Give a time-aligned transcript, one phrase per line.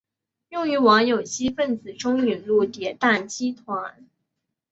[0.49, 4.07] 用于往有机分子中引入叠氮基团。